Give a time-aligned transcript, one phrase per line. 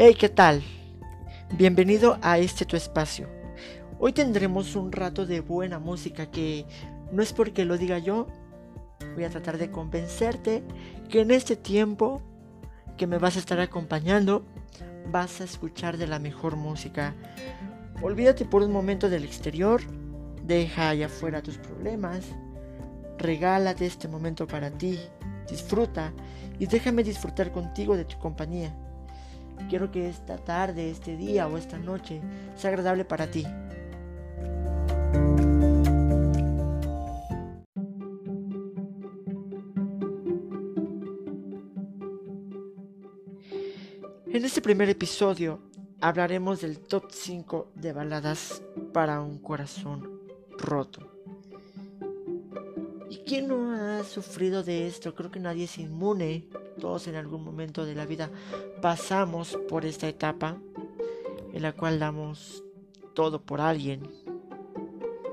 [0.00, 0.62] Hey, ¿qué tal?
[1.54, 3.28] Bienvenido a este tu espacio.
[3.98, 6.66] Hoy tendremos un rato de buena música que
[7.10, 8.28] no es porque lo diga yo,
[9.16, 10.62] voy a tratar de convencerte
[11.08, 12.22] que en este tiempo
[12.96, 14.44] que me vas a estar acompañando
[15.10, 17.12] vas a escuchar de la mejor música.
[18.00, 19.80] Olvídate por un momento del exterior,
[20.44, 22.24] deja allá afuera tus problemas,
[23.18, 25.00] regálate este momento para ti,
[25.50, 26.12] disfruta
[26.60, 28.72] y déjame disfrutar contigo de tu compañía.
[29.68, 32.20] Quiero que esta tarde, este día o esta noche
[32.56, 33.44] sea agradable para ti.
[44.30, 45.58] En este primer episodio
[46.00, 50.20] hablaremos del top 5 de baladas para un corazón
[50.56, 51.10] roto.
[53.10, 55.14] ¿Y quién no ha sufrido de esto?
[55.14, 56.46] Creo que nadie es inmune
[56.78, 58.30] todos en algún momento de la vida
[58.80, 60.56] pasamos por esta etapa
[61.52, 62.62] en la cual damos
[63.14, 64.08] todo por alguien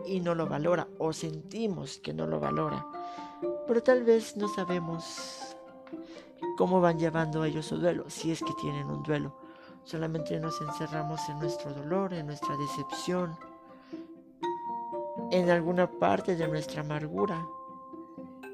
[0.06, 2.86] y no lo valora o sentimos que no lo valora.
[3.68, 5.56] Pero tal vez no sabemos
[6.58, 9.36] cómo van llevando ellos su duelo, si es que tienen un duelo.
[9.84, 13.38] Solamente nos encerramos en nuestro dolor, en nuestra decepción,
[15.32, 17.46] en alguna parte de nuestra amargura.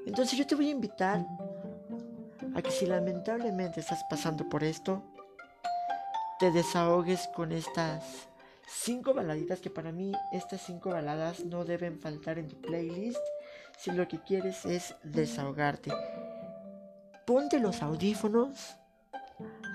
[0.06, 1.26] Entonces yo te voy a invitar
[2.56, 5.04] a que si lamentablemente estás pasando por esto,
[6.40, 8.28] te desahogues con estas
[8.68, 13.22] cinco baladitas que para mí estas cinco baladas no deben faltar en tu playlist
[13.78, 15.92] si lo que quieres es desahogarte.
[17.26, 18.78] Ponte los audífonos,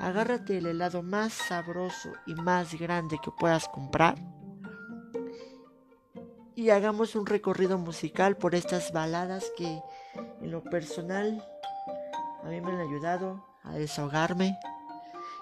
[0.00, 4.16] agárrate el helado más sabroso y más grande que puedas comprar
[6.56, 9.82] y hagamos un recorrido musical por estas baladas que
[10.40, 11.46] en lo personal
[12.46, 14.56] a mí me han ayudado a desahogarme.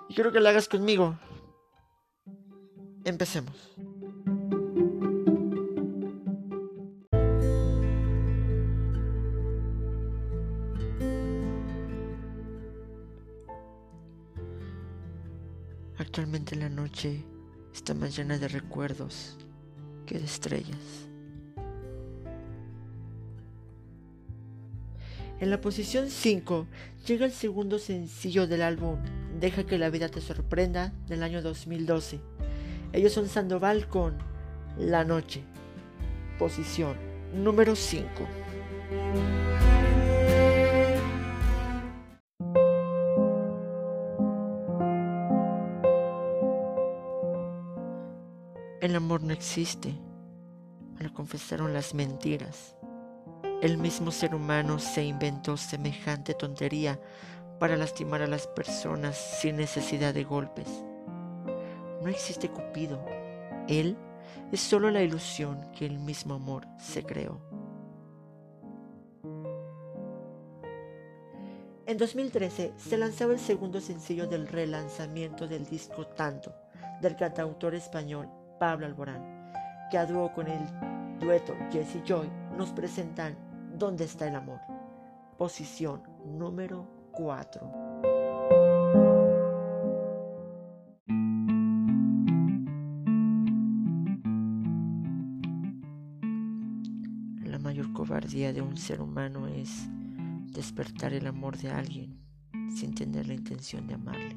[0.08, 1.18] Y quiero que lo hagas conmigo.
[3.04, 3.54] Empecemos.
[15.98, 17.22] Actualmente la noche
[17.74, 19.36] está más llena de recuerdos
[20.06, 21.08] que de estrellas.
[25.44, 26.66] En la posición 5
[27.06, 28.96] llega el segundo sencillo del álbum
[29.38, 32.18] Deja que la vida te sorprenda del año 2012.
[32.94, 34.16] Ellos son Sandoval con
[34.78, 35.42] La Noche.
[36.38, 36.96] Posición
[37.34, 38.08] número 5.
[48.80, 49.92] El amor no existe.
[50.94, 52.76] Me lo confesaron las mentiras.
[53.64, 57.00] El mismo ser humano se inventó semejante tontería
[57.58, 60.68] para lastimar a las personas sin necesidad de golpes.
[62.02, 63.02] No existe Cupido.
[63.66, 63.96] Él
[64.52, 67.40] es solo la ilusión que el mismo amor se creó.
[71.86, 76.52] En 2013 se lanzaba el segundo sencillo del relanzamiento del disco Tanto
[77.00, 78.28] del cantautor español
[78.60, 79.54] Pablo Alborán,
[79.90, 80.60] que a dúo con el
[81.18, 83.43] dueto Jesse Joy nos presentan
[83.76, 84.60] ¿Dónde está el amor?
[85.36, 87.60] Posición número 4.
[97.44, 99.88] La mayor cobardía de un ser humano es
[100.52, 102.16] despertar el amor de alguien
[102.76, 104.36] sin tener la intención de amarle.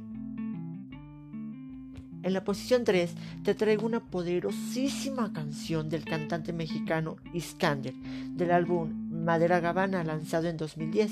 [2.23, 9.06] En la posición 3 te traigo una poderosísima canción del cantante mexicano Iskander del álbum
[9.27, 11.11] Madera Gavana, lanzado en 2010.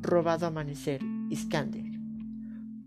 [0.00, 1.84] Robado Amanecer, Iskander.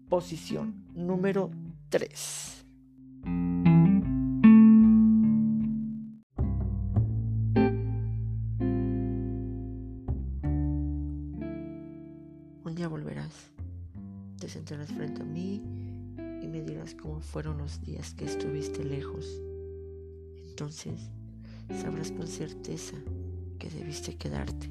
[0.07, 1.51] Posición número
[1.89, 2.65] 3.
[12.63, 13.51] Un día volverás,
[14.39, 15.61] te sentarás frente a mí
[16.41, 19.27] y me dirás cómo fueron los días que estuviste lejos.
[20.45, 21.11] Entonces
[21.81, 22.95] sabrás con certeza
[23.69, 24.69] debiste quedarte.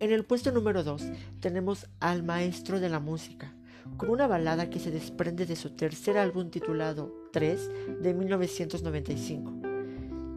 [0.00, 1.02] En el puesto número 2
[1.40, 3.54] tenemos al maestro de la música,
[3.96, 9.52] con una balada que se desprende de su tercer álbum titulado 3 de 1995.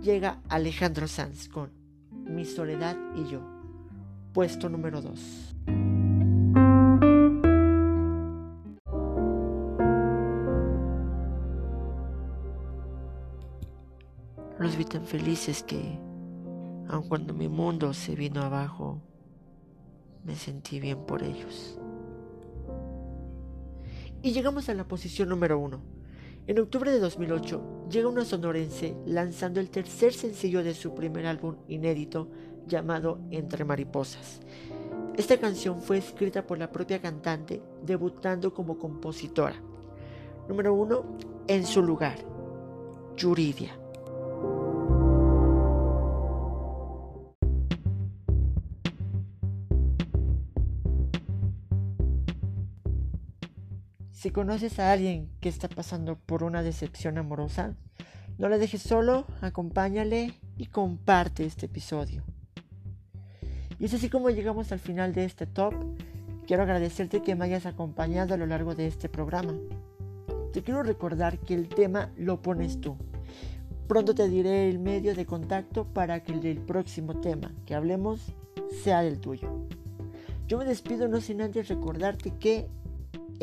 [0.01, 1.71] Llega Alejandro Sanz con
[2.11, 3.41] Mi soledad y yo,
[4.33, 5.82] puesto número 2.
[14.63, 15.99] Los vi tan felices que,
[16.87, 19.01] aun cuando mi mundo se vino abajo,
[20.23, 21.77] me sentí bien por ellos.
[24.21, 25.81] Y llegamos a la posición número 1.
[26.47, 31.57] En octubre de 2008 llega una sonorense lanzando el tercer sencillo de su primer álbum
[31.67, 32.29] inédito
[32.65, 34.39] llamado Entre Mariposas.
[35.17, 39.61] Esta canción fue escrita por la propia cantante, debutando como compositora.
[40.47, 41.17] Número 1.
[41.49, 42.15] En su lugar.
[43.17, 43.82] Yuridia.
[54.23, 57.75] Si conoces a alguien que está pasando por una decepción amorosa,
[58.37, 62.23] no la dejes solo, acompáñale y comparte este episodio.
[63.79, 65.73] Y es así como llegamos al final de este top.
[66.47, 69.55] Quiero agradecerte que me hayas acompañado a lo largo de este programa.
[70.53, 72.95] Te quiero recordar que el tema lo pones tú.
[73.89, 78.21] Pronto te diré el medio de contacto para que el próximo tema que hablemos
[78.85, 79.49] sea del tuyo.
[80.47, 82.69] Yo me despido no sin antes recordarte que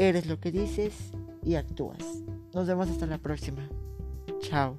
[0.00, 0.94] Eres lo que dices
[1.44, 2.02] y actúas.
[2.54, 3.68] Nos vemos hasta la próxima.
[4.40, 4.78] Chao.